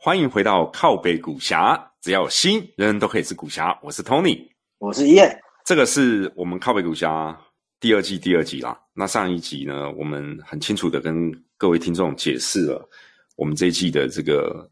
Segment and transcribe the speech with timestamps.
[0.00, 3.78] 欢迎回到靠北古侠，只要有心，人人都可以是古侠。
[3.82, 4.48] 我是 Tony，
[4.78, 5.38] 我是叶。
[5.66, 7.38] 这个是我们靠北古侠
[7.80, 8.78] 第二季第二集啦。
[8.92, 12.88] 那上一集呢，我们很清楚的跟各位听众解释了
[13.36, 14.68] 我们这一季的这个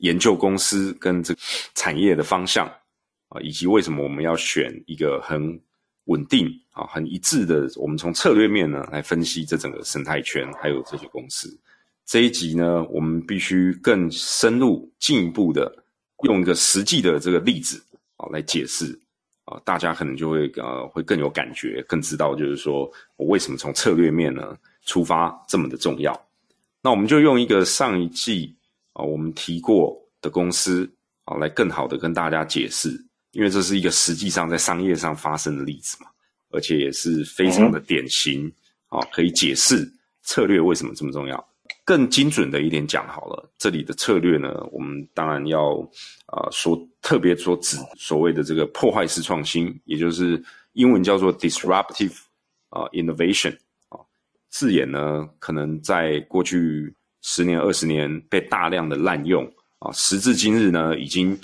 [0.00, 1.34] 研究公司跟这
[1.74, 2.66] 产业的方向
[3.28, 5.60] 啊，以及为什么我们要选一个很
[6.06, 7.70] 稳定啊、很一致的。
[7.76, 11.56] 我们从策略面呢来分析这整个生态圈，还有这些公司。
[12.04, 15.70] 这一集呢，我们必须更深入、进一步的
[16.24, 17.80] 用一个实际的这个例子
[18.16, 18.98] 啊来解释
[19.48, 26.12] 啊，大家可能就会呃会更有感觉，更知道就是说我为什么从策略面呢出发这么的重要。
[26.82, 28.54] 那我们就用一个上一季
[28.92, 30.90] 啊我们提过的公司
[31.24, 32.90] 啊来更好的跟大家解释，
[33.32, 36.10] 因为这是一个实际上在商业上发生的例子嘛，
[36.50, 38.52] 而且也是非常的典型
[38.88, 39.90] 啊，可以解释
[40.24, 41.48] 策略为什么这么重要。
[41.84, 45.78] 更精准的一点讲好了，这里的策略呢，我们当然要
[46.26, 50.42] 啊说特别说指所谓的这个破坏式创新，也就是
[50.74, 52.14] 英文叫做 disruptive
[52.68, 53.56] 啊 innovation
[53.88, 53.98] 啊
[54.50, 61.34] 字眼呢，可能在过去十年二十年被大量的滥用啊，时至今日呢，已经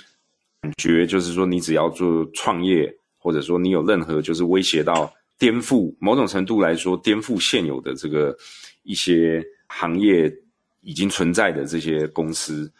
[0.61, 8.37] 感觉就是说，你只要做创业，或者说你有任何就是威胁到颠覆某种程度来说颠覆现有的这个
[8.83, 9.43] 一些。
[9.77, 10.33] 行业
[10.79, 12.71] 已经存在的这些公司，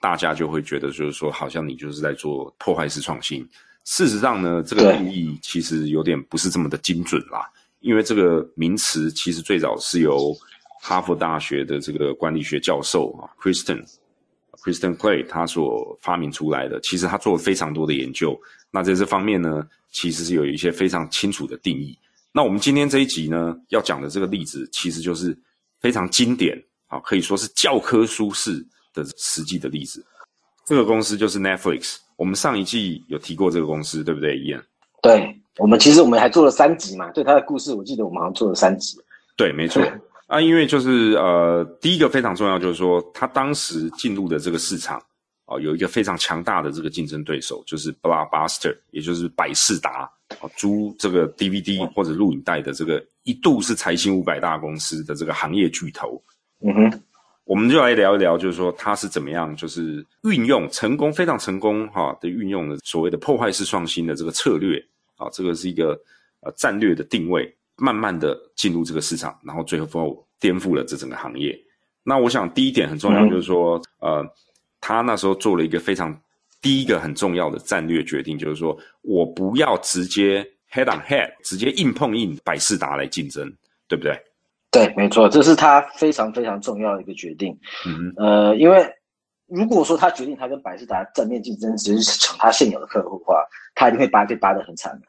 [0.00, 3.48] 大家就会觉得，就是说，好像你就是在做破坏式创新。
[3.84, 7.48] 事实上呢，这个定义其实有点不是这么的精准啦。
[7.78, 10.36] 因为这个名词其实最早是由
[10.82, 13.84] 哈佛大学的这个管理学教授啊，Kristen
[14.64, 16.80] Kristen Clay 他所发明出来的。
[16.80, 18.36] 其实他做了非常多的研究。
[18.72, 21.96] 那在这方面呢，其实是有一些非常清楚的定义。
[22.32, 25.38] 那我们今天这一集呢，要讲的这个例子，其实就是。
[25.80, 26.56] 非常经典
[26.88, 30.04] 啊，可以说是教科书式的实际的例子。
[30.66, 31.96] 这个公司就是 Netflix。
[32.16, 34.62] 我们上一季有提过这个公司，对不对，伊恩？
[35.02, 37.10] 对，我们其实我们还做了三集嘛。
[37.12, 38.98] 对他的故事，我记得我们好像做了三集。
[39.36, 39.82] 对，没错
[40.26, 45.02] 啊，因为就是呃，第一个非常重要，就是说他当时进入的这个市场
[45.46, 50.08] 啊，有一个非常强大的这个竞争对手，就是 Blockbuster，也就是百事达。
[50.56, 56.22] 租这个 DVD 或者录影带的这个一度是财新五百大公司的这个行业巨头，
[56.60, 57.00] 嗯哼，
[57.44, 64.82] 我们就来聊一聊，就是说它是怎么样，就是运用成功非常成功哈的运用的所谓的破坏式创新的这个策略
[65.16, 66.00] 啊，这个是一个
[66.40, 71.58] 呃战略的定位，慢慢的进入这个市场，然后最后颠覆了这整个行业。
[72.02, 74.26] 那我想第一点很重要，就是说呃，
[74.80, 76.18] 他那时候做了一个非常。
[76.60, 83.50] 第一个很重要的战略决定就是说，我不要直接 head on head，直接硬碰硬百事达来竞争，
[83.88, 84.14] 对不对？
[84.70, 87.58] 对，没错，这是他非常非常重要的一个决定。
[87.86, 88.86] 嗯呃，因为
[89.46, 93.42] 如果说他决定他跟百事达正面竞争，只是抢他现有的客户的话，
[93.74, 95.06] 他一定会扒被扒得很惨的。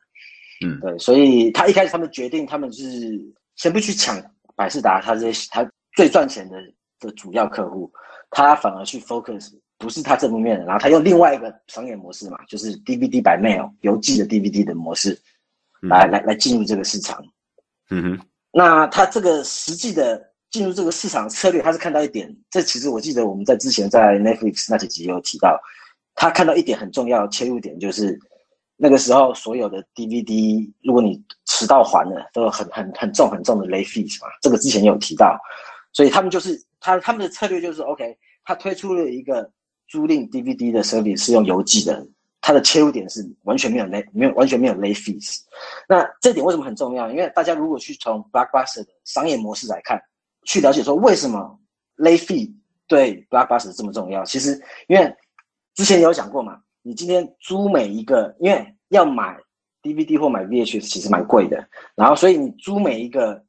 [0.66, 3.20] 嗯，对，所以他一开始他们决定，他们是
[3.56, 4.20] 先不去抢
[4.56, 6.58] 百事达，他这些他最赚钱的
[7.00, 7.92] 的主要客户，
[8.30, 9.52] 他反而去 focus。
[9.82, 15.20] 不是他正面的，然后他用另外一个商业模式嘛，就是 DVD by mail 邮寄的 DVD 的模式，
[15.82, 17.20] 来来来进入这个市场。
[17.90, 25.60] 嗯哼，那他这个实际的进入这个市场策略，他是看到一点，这其实我记得我们在之前在 Netflix 那几集有提到，
[26.14, 28.20] 他看到一点很重要切入点，就是
[28.78, 35.36] 那个时候所有的 DVD，如果你迟到还了，都有很很很重很重的 late fees 嘛，这个之前有提到，
[35.92, 39.52] 所以他们就是他他们的策略就是 OK，他推出了一个。
[39.92, 42.08] 租赁 DVD 的 service 是用邮寄的，
[42.40, 45.40] 它的切入点是完全没有 lay 没有完全没有 lay fees。
[45.86, 47.12] 那这点为什么很重要？
[47.12, 50.02] 因为大家如果去从 Blockbuster 的商业模式来看，
[50.46, 51.60] 去了解说为什么
[51.98, 52.54] lay fee
[52.88, 54.24] 对 Blockbuster 这么重要。
[54.24, 54.58] 其实
[54.88, 55.14] 因为
[55.76, 59.38] 之前有讲过嘛，你今天租每一个，因为要买
[59.84, 63.44] DVD 或买 VH 其实蛮贵的，然后所以你租每一个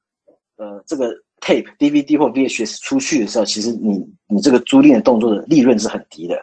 [0.56, 1.14] 呃这个。
[1.42, 3.98] Tape DVD 或 VHS 出去的时候，其实你
[4.28, 6.36] 你这个租赁的动作的利润是很低的，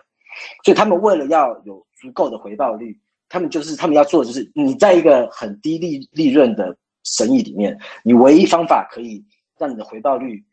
[0.66, 3.00] 所以他们为了要有足够的回报率，
[3.30, 9.24] 他们就是他们要做的就是你在一个很低利利润的生意里面，你唯一方法可以
[9.58, 10.44] 让你的回报率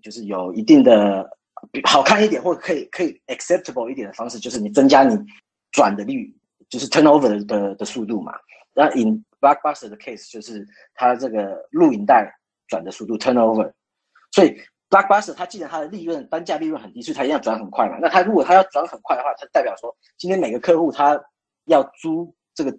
[0.00, 1.28] 就是有一定的
[1.84, 5.18] 好看一点或可以可以 acceptable 一点的方式，就是你增加你
[5.72, 6.32] 转的率，
[6.68, 8.32] 就是 turnover 的的速度嘛。
[8.72, 10.64] 那 in blockbuster 的 case 就是
[10.94, 12.32] 它这个录影带。
[12.68, 13.70] 转的速度 turnover。
[14.36, 14.54] 所以
[14.90, 17.96] Blockbuster 它既然它的利润单价利润很低，所以它一定要转很快嘛。
[17.98, 21.18] 那它如果它要转很快的话，它代表说今天每个客户他
[21.64, 22.70] 要租这个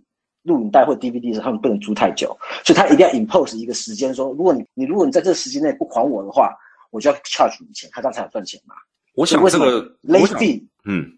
[0.44, 6.56] 录影带或 DVD 的时候，他们不能租太久，所以他一定要 impose 一个时间，说如果你你如果你在这个时间内不还我的话，
[6.92, 8.76] 我就要 charge 你钱，他这样才有赚钱嘛。
[9.16, 11.12] 我想这个 late fee，嗯，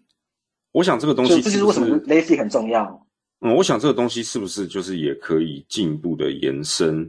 [0.72, 3.06] 我想这个东西，这就是为什么 late fee 很重要。
[3.42, 7.06] 嗯，我想这个东西是不是就是也可以进一步的延伸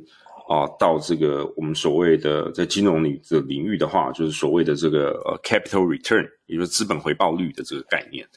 [0.52, 8.28] 啊，到这个我们所谓的在金融领的领域的话，就是所谓的这个呃 capital return，也就是资本回报率的这个概念。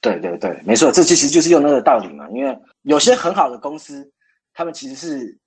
[0.00, 2.26] 对对对，没错，这其实就是用那个道理嘛。
[2.30, 4.10] 因为有些很好的公司，
[4.54, 5.38] 他们其实是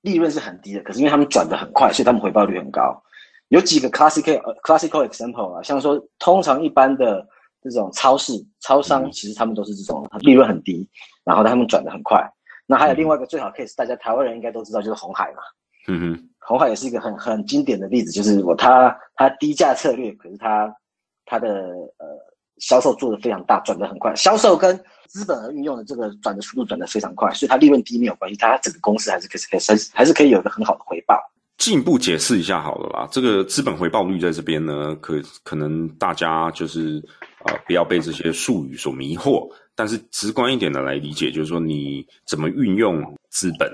[0.00, 3.00] 利润是很低的，可是因为他们转的很快，所以他们回报率很高。
[3.48, 7.26] 有几个 classical classical example 啊，像说通常一般的。
[7.64, 10.84] 这种超市、超商其实他们都是这种利润很低，
[11.22, 12.20] 然后他们转的很快。
[12.72, 15.42] 那还有另外一个最好 case，大家台湾人应该都知道，就是红海嘛。
[15.88, 20.74] 嗯哼，红海也是一个很很经典的例子，就是我它它低价策略，可是它
[21.26, 21.48] 它的
[21.98, 22.06] 呃
[22.56, 24.74] 销售做的非常大，转的很快，销售跟
[25.06, 31.20] 资本而运用的这个转的速度转的非常快，所以它利润低没有关系，它整个公司还是可以还是还是可以有一个很好的回报。
[31.58, 37.04] 进一步解释一下好了啦，这个资本回报率在这边呢，可可能大家就是。
[37.44, 39.50] 啊，不要被这些术语所迷惑。
[39.74, 43.70] 但是直观一点的来理解，就是说你怎么运用资本，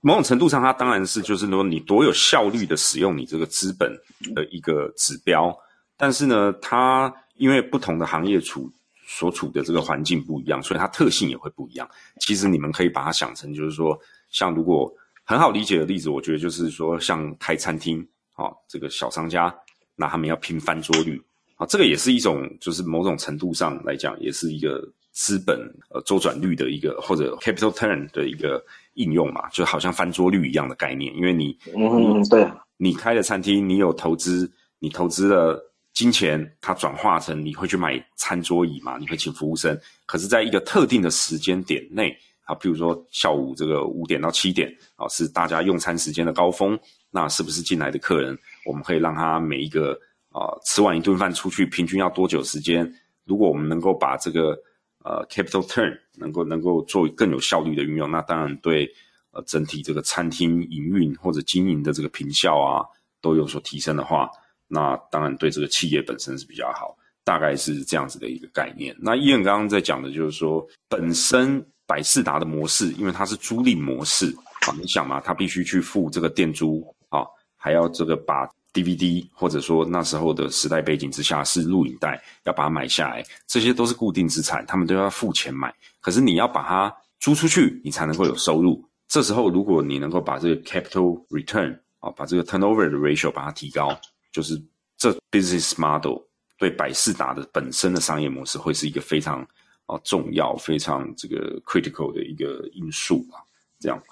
[0.00, 3.90] 某种程度上，它当然是就是说你多有效率的使用你这个资本
[4.34, 5.56] 的一个指标。
[5.96, 8.70] 但是呢，它因为不同的行业处
[9.06, 11.88] 所处的这个环境不一样，所以它特性也会不一样。
[12.20, 13.98] 其实你们可以把它想成，就是说，
[14.30, 14.92] 像如果
[15.24, 19.52] 很好理解的例子，我觉得就是说，像开餐厅啊，这个小商家，
[19.96, 21.20] 那他们要拼翻桌率。
[21.56, 25.58] 啊，这个也是一种，就是某种程度上来讲，也是一个资本
[25.90, 31.12] 呃周转率的一个或者 capital turn 的一个应用嘛，就好像翻桌率一样的概念。
[31.16, 34.48] 因为你，嗯，对，你开的餐厅，你有投资，
[34.78, 35.60] 你投资了
[35.92, 39.76] 金钱，它转化成你会去买餐桌椅嘛，你会请服务生。
[40.06, 46.78] 可是，在一个特定的时间点内，啊，譬如说下午这个五点到七点，啊，是大家用餐时间的高峰，
[47.10, 49.98] 那是不是进来的客人，我们可以让他每一个。
[50.30, 52.88] 啊，吃完一顿饭出去，平均要多久时间？
[53.24, 54.56] 如果我们能够把这个
[55.04, 58.90] 呃 capital turn 能够能够做更有效率的运用，那当然对
[59.32, 62.84] 呃整体这个餐厅营运或者经营的这个平效啊
[63.20, 64.30] 都有所提升的话，
[64.66, 66.96] 那当然对这个企业本身是比较好。
[67.24, 68.96] 大概是这样子的一个概念。
[68.98, 74.34] 那伊恩刚刚在讲的就是说，本身百事达的模式，因为它是租赁模式
[74.66, 78.48] 啊，你想嘛，它必须去付这个店租啊，还要这个把。
[78.82, 85.74] DVD 或者说那时候的时代背景之下是录影带，要把它买下来，这些都是固定资产，他们都要付钱买。
[86.00, 88.84] 可是你要把它租出去，你才能够有收入。
[89.08, 93.98] 这时候如果你能够把这个 capital return 啊，把这个 turnover 的 ratio 把它提高，
[94.30, 94.60] 就是
[94.96, 96.18] 这 business model
[96.58, 99.40] 对百事达的本身的商业模式会是一个非常
[99.86, 103.42] 啊重要、非常这个 critical 的一个因素啊。
[103.80, 104.02] 这样，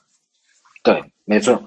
[0.83, 1.63] 对，没错。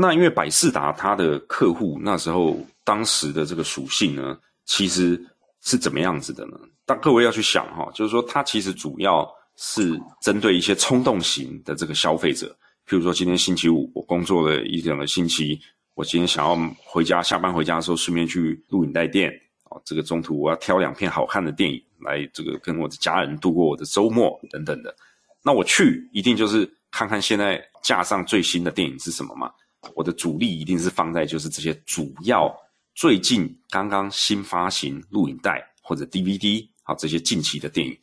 [0.00, 5.20] 那因为百事达它的客户那时候当时的这个属性呢，其实
[5.60, 6.56] 是怎么样子的呢？
[6.86, 12.56] 但各位要去想哈，就是说它其实主要是针对一些冲动型的这个消费者，
[12.86, 15.60] 譬如说今天星期五我工作了一整个星期，
[15.94, 19.32] 我今天想要回家下班回家的时候顺便去录影带店
[19.64, 24.94] 哦，这个中途我要挑两片好看的电影来这个跟我的家人度过我的周末等等的，
[25.42, 29.50] 那我去一定就是看看现在架上最新的电影是什么嘛。
[29.94, 32.52] 我的主力一定是放在就是这些主要
[32.94, 37.96] 最近刚刚新发行录影带或者 DVD 啊这些近期的电影，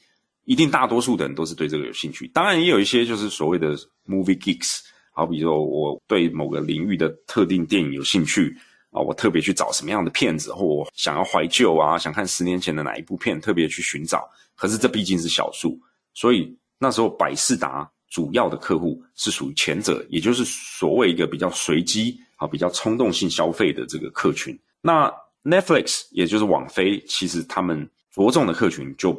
[0.45, 2.27] 一定大多数的人都是对这个有兴趣。
[2.29, 3.75] 当然也有一些就是所谓的
[4.07, 4.79] movie geeks，
[5.11, 8.55] 好比说我对某个领域的特定电影有兴趣
[8.91, 14.25] 啊，我特别去找什么样的片子，或我想要怀旧啊，想看十年前的哪一部片，特别去寻找。
[14.55, 15.77] 可是这毕竟是少数，
[16.13, 17.91] 所以那时候百事达。
[18.09, 24.57] 主要的客户是属于前者，也就是所谓一个比较随机啊、比较冲动性消费的这个客群。
[24.81, 25.11] 那
[25.43, 29.13] Netflix 也就是网飞，其实他们着重的客群就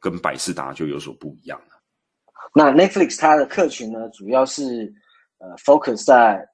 [0.00, 1.80] 跟百事达就有所不一样了。
[2.54, 4.92] 那 Netflix 它的客群呢，主要是
[5.38, 6.46] 呃 focus 在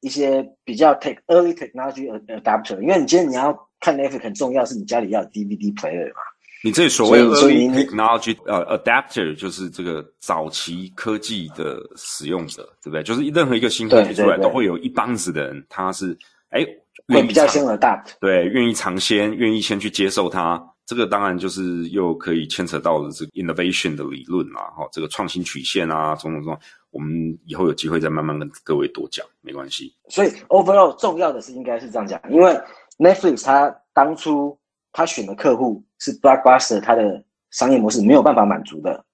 [0.00, 6.20] 一些比较 take early technology adapter，因为你今天你要看 Netflix 很重要，是你家里要 DVD player 嘛。
[6.64, 13.02] 你这所谓 early technology 呃 adapter 就是这个早期科技的使用者，对不对？
[13.02, 16.18] 就是任何一个新科技出来，都会有一帮子的人，他是
[16.50, 16.66] 哎，
[17.06, 20.60] 会比较先 adapt，对，愿意尝鲜，愿意先去接受它。
[20.84, 26.58] 这个当然就是又可以牵扯到这个 innovation 的理论啦，哈，这个创新曲线啊，种种种。
[26.90, 29.94] 我们以后有机会再慢慢跟各位多讲，没关系。
[30.08, 32.58] 所以 overall 重要的是应该是这样讲，因为
[32.96, 34.58] Netflix 它当初
[34.90, 39.04] 它选的客户是 Blockbuster，它的商业模式没有办法满足的，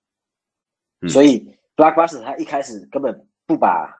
[1.08, 3.94] 所以 Blockbuster 它一开始根本不把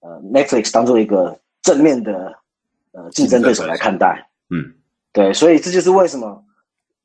[0.00, 2.34] 呃 Netflix 当做一个正面的
[2.92, 4.28] 呃竞争对手来看待。
[4.50, 4.74] 嗯，
[5.12, 6.44] 对，所以这就是为什么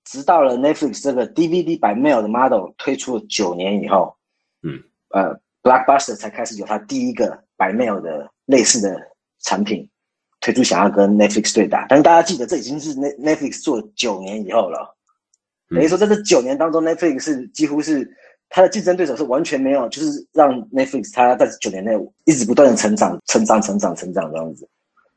[0.05, 4.15] 直到了 Netflix 这个 DVD by mail 的 model 推出了九年以后，
[4.61, 8.99] 嗯，呃，Blockbuster 才开始有它第一个 by mail 的类似的
[9.39, 9.89] 产品
[10.39, 11.85] 推出，想要跟 Netflix 对打。
[11.87, 14.92] 但是大家记得，这已经是 Net Netflix 做九年以后了，
[15.73, 18.09] 等于说在这九年当中，Netflix 是几乎是
[18.49, 21.91] 它的竞争对手是完全没有，就是让 Netflix 它在九年内
[22.25, 24.67] 一直不断的成长、成长、成长、成长这样子。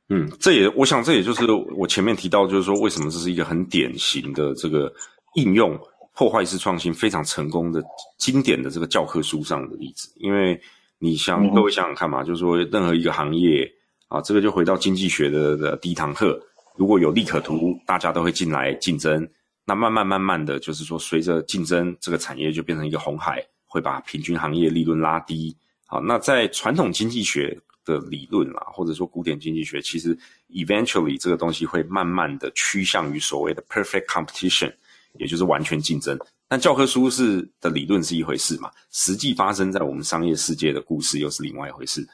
[0.08, 1.44] 嗯，这也我想这也就是
[1.76, 4.92] 我前面提到，就是说为什么这是一个很典型的这个
[5.34, 5.78] 应用
[6.14, 7.82] 破坏式创新非常成功的
[8.16, 10.08] 经典的这个教科书上的例子。
[10.16, 10.58] 因为
[10.98, 13.68] 你想各位想想看嘛，就是说任何一个行业
[14.08, 16.40] 啊，这个就回到经济学的的第一堂课，
[16.76, 19.28] 如果有利可图，大家都会进来竞争。
[19.66, 25.54] 那慢慢慢慢的就是说，随着竞争，这个产业就变成一个红海，会把平均行业利润拉低。
[25.84, 27.60] 好，那在传统经济学。
[27.86, 30.18] 的理论啦，或者说古典经济学，其实
[30.50, 34.74] eventually 这个东西会慢慢的趋向于所谓的 perfect competition，
[35.20, 36.18] 也就是完全竞争。
[36.48, 42.04] 但教科书是的理论是一回事嘛，实际发生在我们商业世界的故事又是另外一回事。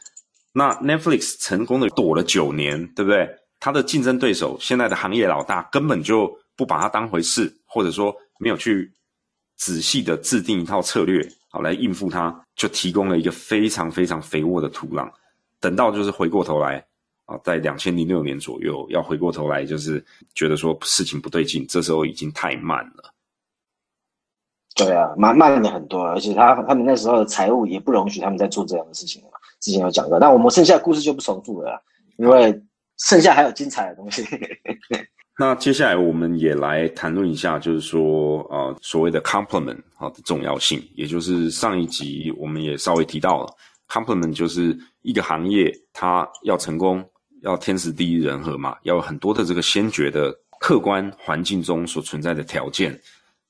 [0.53, 3.27] 那 Netflix 成功的躲了九年，对不对？
[3.59, 8.93] 它的竞争对手现在的行业老大根本就不把它当回事，或者说没有去
[9.57, 15.11] 仔细的制定一套策略，好来应付它，就提供了一个非常非常肥沃的土壤。
[15.61, 16.85] 等到就是回过头来
[17.27, 20.05] 啊，在两千零六年左右，要回过头来，就是
[20.35, 23.15] 觉得说事情不对劲，这时候已经太慢了。
[24.75, 29.29] 对啊，慢慢了很多，而且他他们那时候的财务也不容许他们在做这样的事情嘛。
[29.61, 31.81] 之前有讲过，那我们剩下故事就不重复了，
[32.17, 32.61] 因为
[32.99, 34.25] 剩下还有精彩的东西。
[35.39, 43.49] 那接下来我们也来谈论一下，就是说啊，所谓的 complement 啊的重要性，也就是上一集我们也稍微提到了。
[43.89, 47.03] Complement 就是一个行业，它要成功，
[47.41, 52.99] 要天时地利人和嘛，要有很多的这个先决的客观环境中所存在的条件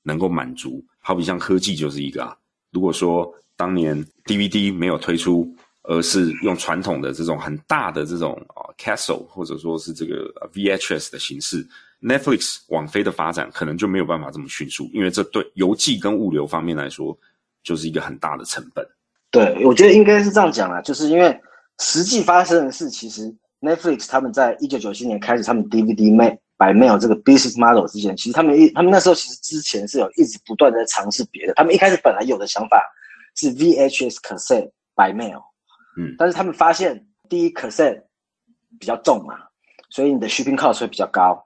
[0.01, 0.83] 能够满足。
[0.99, 2.35] 好比像科技就是一个啊，
[2.71, 11.67] 如果说当年 DVD 没有推出，而是用传统的这种很大的这种啊 Castle 或者说是这个 VHS 的形式
[12.01, 17.17] ，Netflix 网飞的发展可能就没有办法这么迅速，因为这对邮寄跟物流方面来说
[17.63, 18.85] 就是一个很大的成本。
[19.29, 21.37] 对，我觉得应该是这样讲啊，就是因为
[21.79, 31.53] 实际发生的事，其实 Netflix 他们在一九九七年开始他们 DVD mail by mail 这个 business model 之前，其实他们一他们那时候其实之前是有一直不断的尝试别的。
[31.55, 32.81] 他们一开始本来有的想法
[33.35, 35.41] 是 VHS cassette by mail，
[35.97, 38.01] 嗯，但是他们发现第一 cassette
[38.79, 39.35] 比较重嘛，
[39.89, 41.45] 所以你的 shipping cost 会比较高，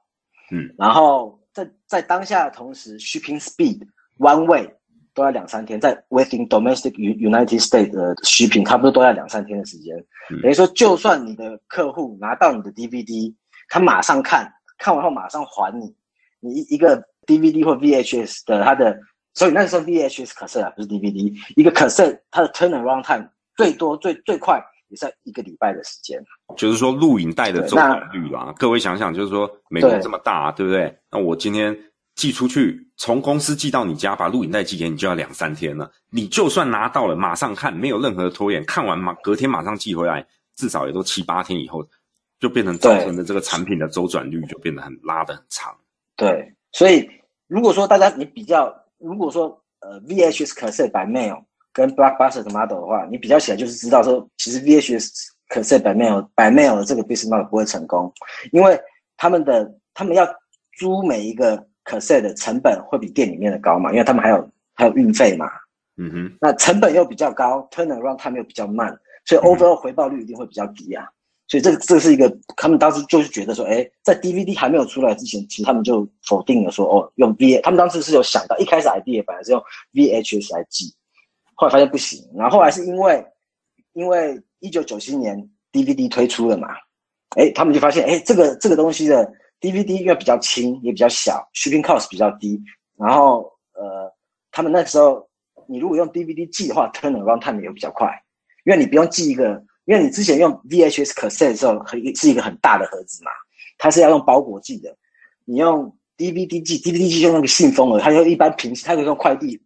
[0.52, 3.80] 嗯，然后在在当下的同时，shipping speed
[4.18, 4.74] one way。
[5.14, 9.96] 都要两三天，在 within domestic United States 的 shipping 差不多都要两三天的时间。
[10.44, 13.34] 等于说，就算你的客户拿到你的 DVD，
[13.68, 15.92] 他马上看，看完后马上还你，
[16.40, 18.96] 你一一个 DVD 或 VHS 的它的，
[19.34, 23.28] 所以那时候 VHS 可是啊，不是 DVD，一个可是它的 turnaround time
[23.58, 26.18] 最多最最快也在一个礼拜的时间。
[26.56, 30.98] 就是说录影带的周转率啦，各位想想，就是说美国这么大，对不对？
[31.12, 31.78] 那我今天。
[32.18, 35.92] 寄出去，从公司寄到你家，把录影带寄给你，就要两三天了。
[36.10, 41.88] 你就算拿到了，马上看，没有任何的拖延，看完马隔天马上寄回来，至少也都七八天以后，
[42.40, 45.72] 就变成造成的这个产品的周转率就变得很拉的很长。
[46.16, 47.08] 对，所以
[47.46, 51.44] 如果说大家你比较，如果说呃 VHS cassette by mail
[51.78, 55.10] 跟 Blockbuster 的 model 的话，你比较起来就是知道说，其实 VHS
[55.50, 58.12] cassette by mail by mail 的这个 business model 不会成功，
[58.52, 58.78] 因为
[59.16, 60.28] 他们的他们要
[60.78, 61.66] 租每一个。
[61.90, 63.92] 可 s 的成本会比店里面的高嘛？
[63.94, 65.50] 因为他们还有还有运费嘛。
[65.96, 66.38] 嗯哼。
[66.42, 68.94] 那成本又比较高，turnaround time 又比较慢，
[69.24, 71.08] 所以 overall 回报率一定会比较低啊。
[71.48, 80.94] 所以这个这是一个，他们当时就是觉得说，哎，在 DVD 还没有出来之前，其实他们就否定了说，哦，用 V，他们当时是有想到，一开始 idea 本来是用 VHS 来寄，
[81.58, 83.26] 后来发现不行，然后后来是因为
[83.92, 85.38] 因为一九九七年
[85.74, 86.70] DVD 推出了嘛，
[87.36, 89.30] 哎，他们就发现，哎，这个这个东西的。
[89.60, 92.62] DVD 因为比较轻也比较小，shipping cost 比较低，
[92.96, 94.08] 然后呃，
[94.52, 95.28] 他们那时候
[95.68, 98.08] 你如果用 DVD 寄的话，turnaround time 也比较快，
[98.66, 103.32] 因为你不用寄一个，因为你之前用 VHS cassette 的时候，可以是一个很大的盒子嘛，
[103.80, 104.96] 它是要用包裹寄的，
[105.44, 109.60] 你用 DVD 寄，DVD 寄用那个信封了，它就一般平，它可以用快递，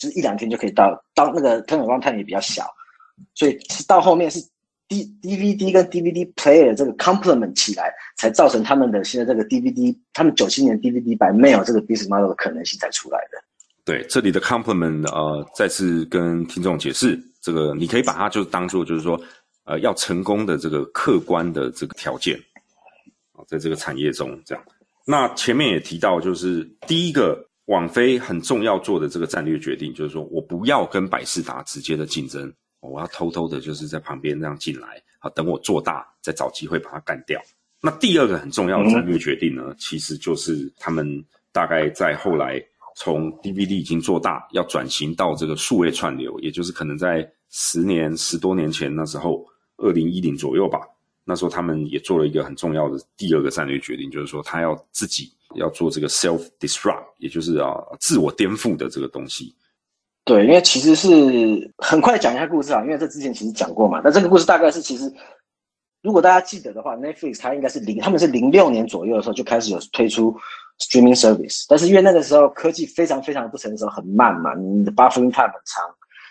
[0.00, 2.66] 就是一两天就可以到，当那个 turnaround time 也比较小，
[3.34, 4.40] 所以到后面是
[4.88, 13.38] D DVD 跟 DVD player 这个 complement 起来，才造成他们的现在这个 DVD，他们九七年 DVD 版没有这个 business model 的可能性才出来的。
[13.84, 19.20] 对，这里的 complement 呃，再次跟听众解释，这个你可以把它就当做就是说，
[19.64, 22.40] 呃，要成功的这个客观的这个条件
[23.34, 24.64] 啊，在这个产业中这样。
[25.04, 27.46] 那前面也提到，就是第一个。
[27.70, 37.40] 网飞很重要做的这个战略决定，就是说我不要跟百事达直接的竞争，我要偷偷的，就是在旁边这样进来，好等我做大，再找机会把它干掉。
[37.80, 42.60] 那第二个很重要的战略决定呢，其实就是他们大概在后来
[42.96, 49.46] 从 DVD 已经做大，要转型到这个数位串流，也就是可能在十年十多年前那时候，
[49.76, 50.80] 二零一零左右吧，
[51.30, 55.32] 那时候他们也做了一个很重要的第二个战略决定，就是说他要自己。
[55.56, 59.52] 要做这个 self disrupt，也就是啊自我颠覆的这个东西。
[60.24, 61.08] 对，因为其实是
[61.78, 64.00] 很快讲一下故事啊，因为这之前其实讲过嘛。
[64.04, 65.12] 那这个故事大概是其实，
[66.02, 70.32] 如果大家记得的话，Netflix 它应该是零，他们是零六年左右的时候就开始有推出
[70.78, 75.84] streaming service，但是因为那个时候科技非常非常不成熟，很慢嘛，你的 buffering time 很长，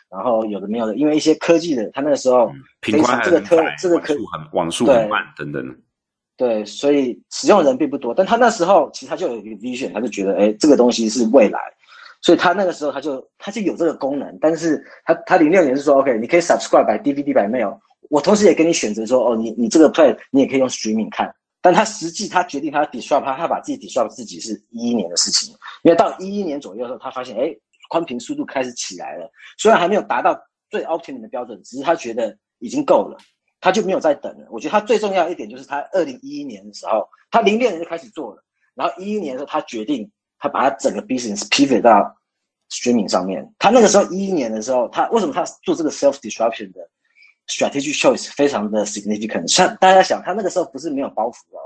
[0.09, 2.51] 然后有的没有的，因为一些科技的，他那个时候
[2.81, 5.63] 频宽这个科这个科很网速很慢等等。
[6.35, 11.59] 对，所以使用人并不多，但他那时候其实他就有一个 vision，他就觉得，哎，这个东西是未来，
[12.21, 17.77] 所以他那个时候他就他就有这个功能，但是他他零六年是说，OK，你可以 subscribe by DVD by mail，
[18.09, 21.29] 我同时也给你选择说，哦，你你这个 play 你也可以用 streaming 看，
[21.61, 27.53] 但他实际他决定他 disrupt 他他把自己 disrupt 自己是一一年的事情，因为到一一年左右的时候，他发现，哎，
[27.89, 33.17] 宽屏速度开始起来了，虽然还没有达到最 optimum 的标准，只是他觉得已经够了。
[33.61, 34.47] 他就没有再等了。
[34.49, 38.41] 我觉得他最重要一点就是他二零一一年的时候，他零六年就开始做了，
[38.73, 42.15] 然后一一年的时候他决定他把他整个 business pivot 到
[42.69, 43.45] streaming 上面。
[43.59, 46.79] 他那个时候一一年的时候，他为什么他做这个 self disruption 的
[47.49, 49.45] strategy choice 非常的 significant？
[49.47, 51.59] 像大家想，他那个时候不是没有包袱哦，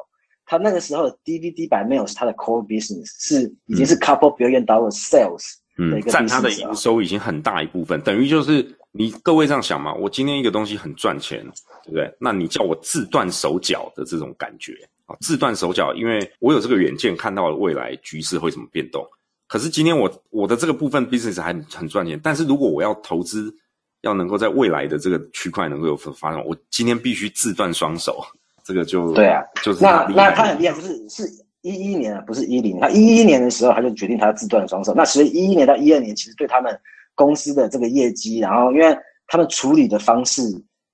[0.47, 11.45] 他那个时候 DVD 版没有是他的 core business，是已经是 couple billion dollar sales 的一个占他的营收已经很大一部分，等于就是你各位这样想嘛，我今天一个东西很赚钱。
[11.85, 12.09] 对不对？
[12.17, 14.71] 那你叫我自断手脚的这种感觉
[15.05, 19.05] 啊，自断手脚，因为我有这个远见，看到了未来局势会怎么变动。
[19.49, 23.53] 可是今天我我的这个部分 business 还很赚钱，但是如果我要投资，
[23.99, 28.23] 要能够在未来的这个区块能够有发展，我今天必须自断双手。
[28.63, 31.23] 这个就对啊，就是那那他很厉害，不是是
[31.63, 34.93] 一一年啊，不是一零，他一一年的时候他就决定他自断双手。
[34.93, 36.79] 那所以一一年到一二年，其实对他们
[37.15, 38.95] 公司的这个业绩，然后因为
[39.25, 40.43] 他们处理的方式。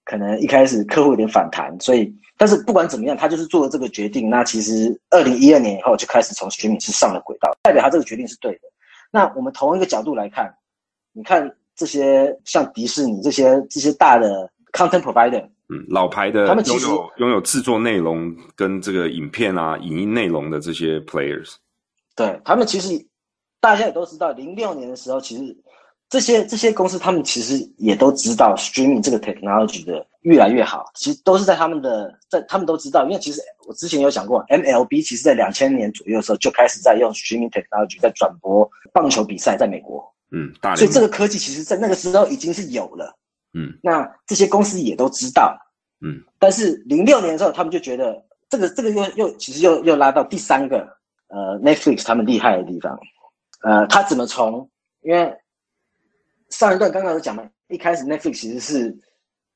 [0.06, 4.28] 可能一开始客户有点反弹，所以但是不管怎么样，他就是做了这个决定。
[4.28, 8.62] 那其实二零一二年以后就开始从 streaming 是上了轨道，代表他这个决定是对的。
[9.12, 10.52] 那我们同一个角度来看，
[11.14, 21.56] 你看这些像迪士尼这些这些大的 content provider，嗯，老牌的，他们其实拥有制作内容跟这个影片啊、影音内容的这些 players，
[22.16, 22.90] 对他们其实
[23.60, 25.56] 大家也都知道，零六年的时候其实。
[26.12, 43.16] 这些这些公司，他们其实也都知道 streaming 这个 technology 的越来越好，其实都是在他们的在他们都知道，因为其实我之前有讲过，MLB 其实在两千年左右的时候就开始在用 streaming technology 在转播棒球比赛，在美国，嗯，所以这个科技其实在那个时候已经是有了，
[43.54, 45.58] 嗯，那这些公司也都知道，
[46.02, 50.78] 嗯，但是零六年的时候，他们就觉得这个这个又又其实又又拉到第三个，
[51.28, 53.00] 呃，Netflix 他们厉害的地方，
[53.64, 54.70] 呃，他怎么从
[55.02, 55.36] 因为
[56.50, 58.98] 上一段刚刚有讲了，一开始 Netflix 其实是，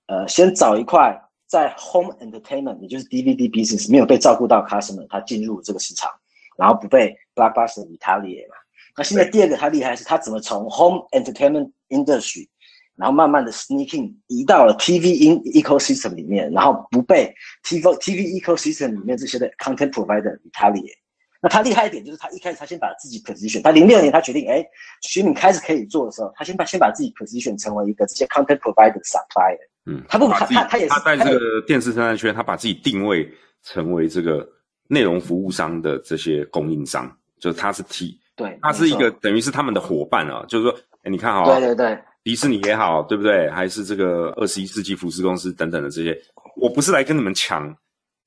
[0.08, 6.10] 呃，先找一块在 Home Entertainment，也就是 DVD business 没有被照顾到 customer，他进入这个市场，
[6.58, 8.56] 然后不被 Blockbuster retaliate 嘛。
[8.96, 12.48] 那现在第二个他厉害是，他怎么从 Home Entertainment Industry，
[12.96, 20.94] 然后慢慢的 sneaking 移到了 TV in ecosystem 里面，然后不被 TV TV ecosystem 里面这些的 content provider retaliate。
[21.42, 24.66] 那他厉害一点，就是他一开始他先把自己 position，他零六年他决定，哎，
[25.02, 29.58] 徐敏开始可以做的时候，他先把先把自己 position 成为一个这些 content provider supplier。
[29.86, 33.30] 嗯，他不他他他也是他在这个电视生态圈，他把自己定位
[33.62, 34.48] 成为这个
[34.88, 43.50] 内容服务商的这些供应商，就是他是 T，对，他是一个等于是他们的伙伴啊，就是说，哎，你看哈，对对对，迪士尼也好，对不对？
[43.50, 46.20] 还是这个二十一世纪福斯公司等等的这些，
[46.56, 47.76] 我不是来跟你们抢。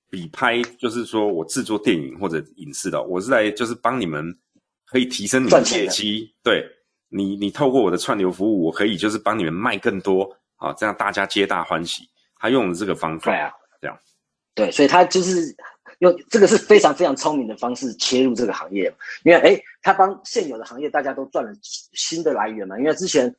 [0.09, 4.25] 比拍就是说我制作电影或者影视的，我是来就是帮你们
[4.87, 6.33] 可以提升你们业绩。
[6.45, 6.65] 对
[7.09, 10.23] 你，你透过我的串流服务，我可以就是帮你们卖更多
[10.57, 12.09] 啊，这样大家皆大欢喜。
[12.39, 13.99] 他用了这个方法，对啊，这样，
[14.55, 15.55] 对，所以他就是
[15.99, 18.85] 用这个是非常非常聪明的方式切入这个行业，
[19.25, 23.35] 因为哎，他帮现有的行业大家都赚了新的来源嘛，因为之前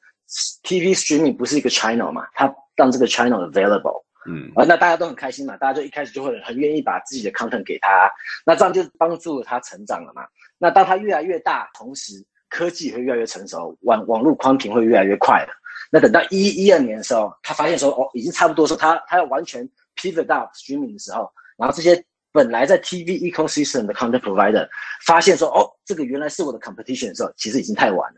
[0.63, 8.11] TV streaming 不是一个 channel 嘛，它让这个 channel available，嗯啊，那大家都很开心嘛，大家就一开始就会很愿意把自己的 content 给他，
[8.45, 10.23] 那这样就帮助了他成长了嘛。
[10.57, 12.13] 那当他越来越大，同时
[12.49, 15.53] 科技会越来越成熟，网网络宽频会越来越快了。
[15.91, 24.67] 那等到一一二年的时候，他发现说哦，已经差不多说他他要完全 pivot 到 streaming 的时候，然后这些本来在 TV ecosystem 的 content provider
[25.05, 28.17] 发现说哦，这个原来是我的 competition 的时候，其实已经太晚了。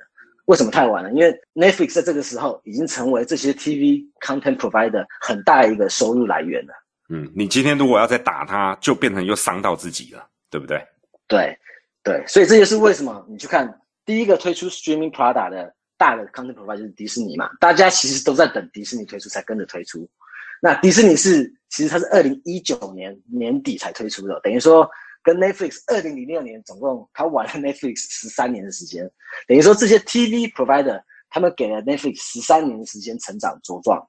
[0.50, 1.12] 为什么太晚了？
[1.12, 6.74] 因为 Netflix 在这个时候已经成为这些 TV content provider 很大一个收入来源了。
[7.08, 10.84] 嗯，你今天如果要再打它，就变成又伤到自己了，对不对？
[11.28, 11.56] 对，
[12.04, 13.72] 对，所以这就是为什么你去看
[14.04, 20.10] 第一个推出 streaming product 的大的 content provider 就是迪士尼嘛，大家其实都在等迪士尼推出才跟着推出。
[20.60, 24.90] 那迪士尼是其实它是二零一九年年底才推出的，等于说
[25.23, 29.10] 跟 Netflix 二零零六年总共它晚了 Netflix 十三年的时间，
[29.47, 34.08] 等于说这些 TV provider 他们给了 Netflix 十三年的时间成长茁壮。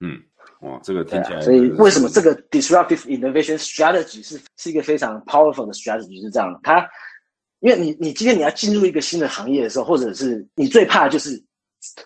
[0.00, 0.22] 嗯，
[0.60, 6.86] 哇，这个听起来，啊所以为什么这个 disruptive innovation strategy 是是一个非常 powerful 的 strategy 是这样的，它
[7.60, 11.42] 因为你你今天你要进入一个新的行业的时候，或者是你最怕的就是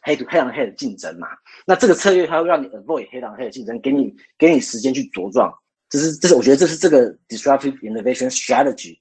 [0.03, 1.27] 黑黑黑黑的竞争嘛，
[1.67, 5.53] 那这个策略它会让你 avoid 黑黑的竞争，给你给你时间去茁壮，
[5.91, 8.97] 这是这是我觉得这是这个 disruptive innovation strategy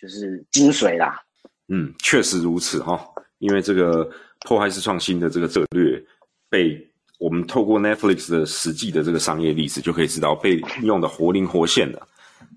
[0.00, 1.20] 就是精髓啦。
[1.68, 3.04] 嗯，确实如此哈、
[3.38, 4.08] 因为这个
[4.46, 6.00] 破坏式创新的这个策略
[6.48, 6.78] 被
[7.18, 12.06] 我们透过 Netflix 的实际的这个商业例子就可以知道被运用的活灵活现的。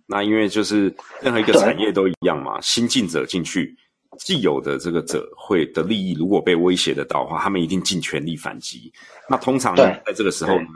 [0.06, 3.76] 那因为就是任何一个产业都一样嘛，新进者进去，
[4.18, 8.92] 既有的这个者会的利益如果被威胁得到的话，他们一定尽全力反击。
[9.30, 10.68] 那通常呢，在这个时候呢，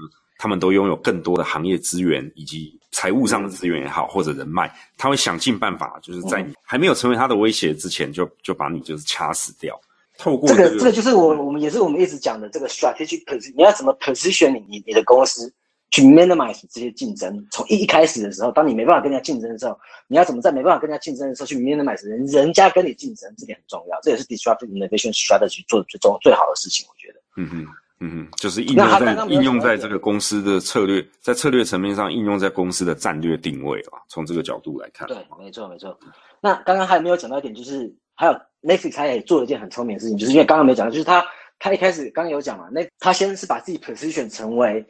[0.43, 9.79] 他们都拥有更多的行业资源以及财务上的资源也好，或者人脉，他会想尽办法，就是在你还没有成为他的威胁之前就，就把你就是掐死掉。
[10.17, 15.49] 透过这这个这个就是我我们也是我们一直讲的这个 strategic position，你要怎么 position 你你你的公司
[15.91, 17.47] 去 minimize 这些竞争。
[17.49, 19.79] 从一一开始的时候，当你没办法跟人家竞争的时候，
[20.09, 23.97] 你要怎么在没办法跟人家竞争的时候去 minimize 人人家跟你竞争，这点很重要。
[24.01, 27.21] 这也是 disruptive innovation strategy 做的最重最好的事情，我觉得。
[27.37, 27.65] 嗯哼，
[27.99, 34.01] 嗯哼，就是应用在应用在这个公司的策略，在策略层面上应用在公司的战略定位啊。
[34.09, 35.97] 从这个角度来看，对，没错没错。
[36.41, 41.25] 那刚刚还没有讲到一点，就是还有 Netflix 他也做了一件很聪明的事情，就是因为刚刚没讲到，就是他
[41.59, 44.85] 他一开始刚刚有讲嘛，那他先是把自己 position 成为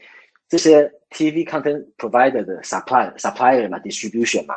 [0.49, 4.55] 这些 TV content provider 的 supply supplier 嘛，distribution 嘛，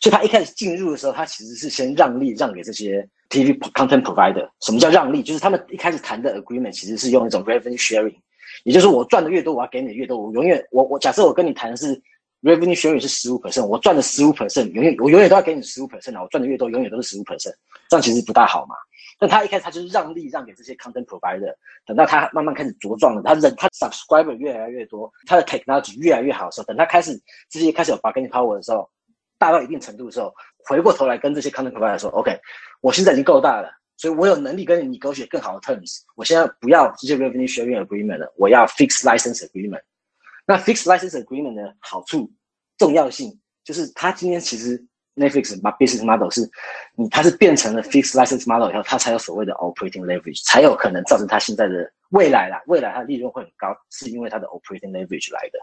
[0.00, 4.48] 所以他一开始进入的时候，他其实是先让利让给这些 TV content provider。
[4.60, 5.22] 什么叫让利？
[5.22, 8.16] 就是他们一开始谈的 agreement 其实是用一种 revenue sharing，
[8.64, 10.16] 也就是我赚的越多，我要给你的越多。
[10.16, 12.00] 我永远我我假设我跟你谈的是
[12.42, 17.54] revenue sharing 是十五 percent，我赚的十五 percent，永远我永远都要给你十五 percent 啊，我赚的越多，永远都是十五 percent，
[17.88, 18.74] 这样其实不大好嘛。
[19.18, 21.50] 但他一开始他就是让利让给这些 content provider，
[21.86, 28.88] 等到他慢慢开始茁壮了，他人他 subscriber 越来越多，他的 technology 越来越好的时候，等他开始这些开始有 bargaining power 的时候，
[29.38, 30.32] 大到一定程度的时候，
[30.68, 32.38] 回过头来跟这些 content provider 说，OK，
[32.80, 39.82] 我现在已经够大了，所以我有能力跟你 negotiate 更好的 terms，我现在不要这些 revenue sharing agreement 了，我要 fixed license agreement。
[40.46, 42.30] 那 fixed license agreement 的好处、
[42.78, 44.80] 重要性，就是它今天其实
[45.16, 46.48] Netflix 把 business model 是，
[46.94, 55.58] 你它是变成了 fixed license model 以后，它才有所谓的 operating leverage，才有可能造成它现在的未来啦，未来它的利润会很高，是因为它的 operating leverage 来的。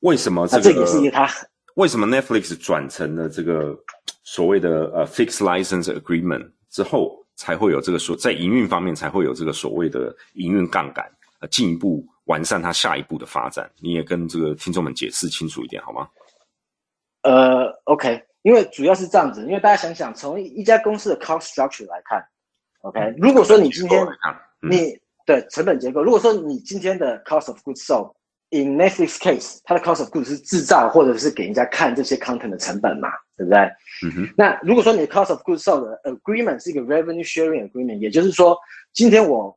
[0.00, 0.62] 为什么这个？
[0.70, 1.28] 那这也是一个它
[1.74, 3.76] 为什么 Netflix 转成了这个
[4.24, 13.70] 所谓的呃 fixed license agreement 之后，才会有这个所在营运方面才会有这个所谓的营运杠杆，呃，进一步完善它下一步的发展？
[13.80, 16.08] 你也跟这个听众们解释清楚一点好吗？
[17.22, 22.24] 呃，OK，因为主要是这样子，因为大家想想，从一家公司的 cost structure 来看
[22.80, 27.84] ，OK，如果说你今天来看，嗯你的成本结构，如果说你今天的 cost of goods
[28.50, 33.58] sold，in Netflix case，它的 cost of goods 是制造或者是给人家看这些 content 的成本嘛，对不对？
[34.04, 38.58] 嗯哼，那如果说你的 cost of goods sold 的 agreement 是一个 revenue sharing agreement，也就是说，
[38.92, 39.56] 今天我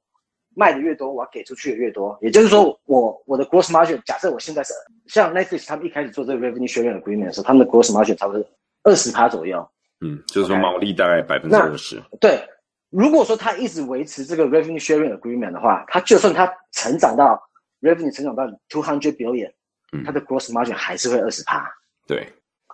[0.56, 4.74] 卖的越多，我要给出去的越多，也就是说我，我的 gross margin，假设我现在是
[5.08, 8.46] 像 Netflix 他们一开始做这个 revenue sharing agreement 的时候，他们的 gross margin 差不多
[8.84, 9.68] 二十趴左右。
[10.02, 12.46] 嗯，就是说毛利大概百分之二十，对，
[12.90, 17.42] 如果说他一直维持这个 revenue sharing agreement 的话，他就算他成长到
[17.84, 19.52] revenue 成长到 two hundred billion，
[19.92, 21.70] 嗯他的 gross margin 还是会二十趴。
[22.08, 22.28] 对，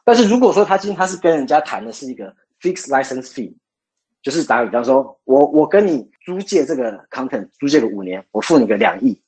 [0.05, 3.53] 但是如果说他今天他是跟人家谈的是一个 fixed license fee，
[4.21, 9.19] 就是打个比方说，我我跟你租借这个 content，租借个五年，我付你个两亿。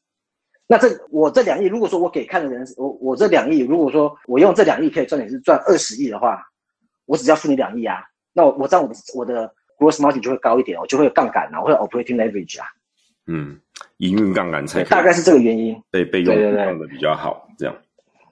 [0.68, 6.42] 那这我这两亿，如果说我给看的人，我我这两亿，如果说我用这两亿可以赚你是赚二十亿的话，
[7.06, 12.68] 我只要付你两亿啊，那我我这样我的我的 gross margin 就会高一点，我就会有杠杆啊，我会有 operating leverage 啊。
[13.28, 13.60] 嗯，
[13.98, 17.76] 营运杠杆才大概是这个原因，对，被用用的比较好，这样。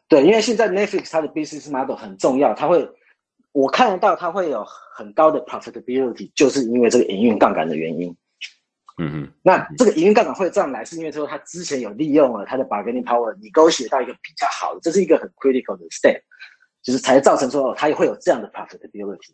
[0.07, 2.89] 对，因为现在 Netflix 它的 business model 很重要，它会
[3.51, 8.15] 我看得到它会有很高的 profitability，就是因为这个营运杠杆的原因。
[8.97, 16.19] 嗯嗯，那这个营运杠杆会这样来，是因为说它之前有利用了它的 bargaining power，你勾写到一个比较好的，这是一个很 critical 的 step，
[16.81, 19.33] 就是才造成说他也会有这样的 profitability。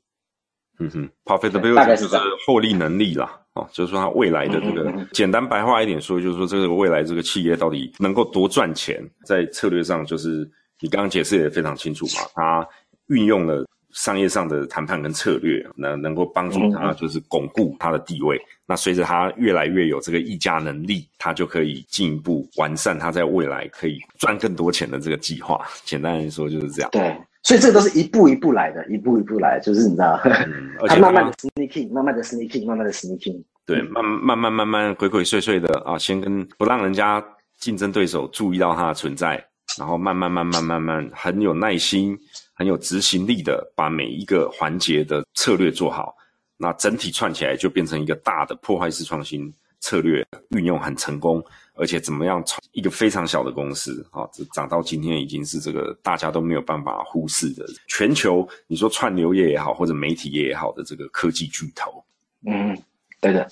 [0.80, 10.50] 嗯哼，profitability 就是获利能力啦，哦，就是说它未来的这个简单白话一点说，就是说这个未来这个企业到底能够多赚钱，在策略上就是
[10.82, 12.68] 你刚刚解释也非常清楚嘛，它
[13.08, 18.38] 运用了商业上的谈判跟策略，能能够帮助它就是巩固它的地位。
[18.68, 25.66] 那随着它越来越有这个议价能力，它就可以进一步完善它在未来可以赚更多钱的这个计划。
[25.86, 26.92] 简单来说就是这样。
[26.92, 27.16] 对。
[27.46, 30.20] 所以这个都是一步一步来的，一步一步来，就是你知道，
[30.90, 37.24] 他慢慢的 sneaking，慢慢的 sneaking，慢慢的 sneaking，对，慢慢慢慢慢鬼鬼祟祟的啊，先跟不让人家
[37.60, 39.34] 竞争对手注意到它的存在，
[39.78, 42.18] 然后慢慢慢慢慢慢很有耐心、
[42.56, 46.16] 很有执行力的把每一个环节的策略做好，
[46.58, 51.44] 那整体串起来就变成一个大的破坏式创新策略运用很成功。
[51.78, 62.02] 而且怎么样从一个非常小的公司啊，这涨到今天已经是这个大家都没有办法忽视的全球，你说串流业也好，或者媒体业也好的这个科技巨头。
[62.48, 62.78] 嗯，
[63.20, 63.46] 对的。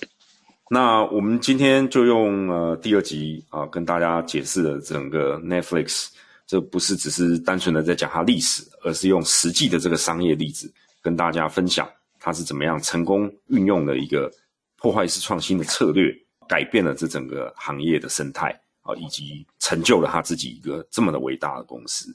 [0.70, 6.08] 那我们今天就用呃第二集啊，跟大家解释了整个 Netflix，
[6.46, 11.86] 这不是只是单纯的在讲它历史，而是用实际的这个商业例子跟大家分享
[12.18, 14.32] 它是怎么样成功运用的一个
[14.84, 16.14] 破坏式创新的策略。
[16.46, 18.50] 改变了这整个行业的生态
[18.82, 22.14] 啊，以及成就了他自己一个这么的伟大的公司。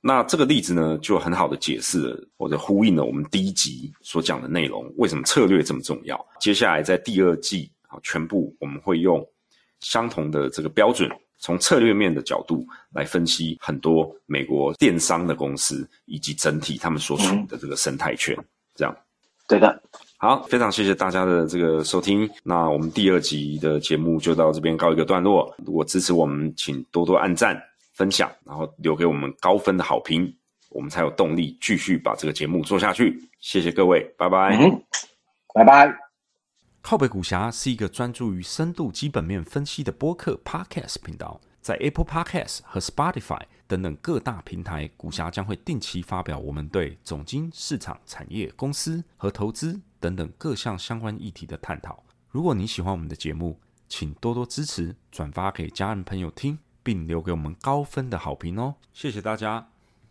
[0.00, 6.18] 那这个例子呢，就很好的解释了或者呼应了我们第一集所讲的内容，为什么策略这么重要。
[6.40, 9.24] 接下来在第二季啊，全部我们会用
[9.78, 18.36] 相同的这个标准，从策略面的角度来分析很多美国电商的公司以及整体他们所处的这个生态圈。
[18.74, 18.96] 这样，
[19.50, 19.82] 对的。
[20.16, 22.30] 好，非常谢谢大家的这个收听。
[22.44, 25.52] 那我们第二集的节目就到这边告一个段落。
[25.66, 27.60] 如果支持我们，请多多按赞、
[27.94, 30.32] 分享，然后留给我们高分的好评，
[30.68, 33.20] 我们才有动力继续把这个节目做下去。
[33.40, 34.56] 谢谢各位，拜拜。
[35.52, 35.92] 拜拜。
[36.80, 41.40] 靠北股侠是一个专注于深度基本面分析的播客 Podcast 频道。
[41.60, 52.02] 在 Apple Podcast 和 Spotify 等等各大平台，股侠将会定期发表我们对总经、市场、产业、公司和投资等等各项相关议题的探讨。
[52.30, 58.74] 如果你喜欢我们的节目，请多多支持、转发给家人朋友听，并留给我们高分的好评哦！
[58.92, 59.69] 谢谢大家。